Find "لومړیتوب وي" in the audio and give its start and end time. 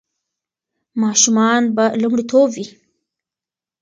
2.01-2.65